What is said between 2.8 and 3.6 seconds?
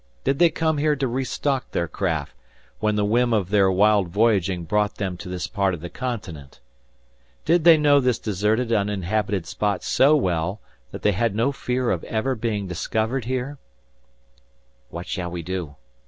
the whim of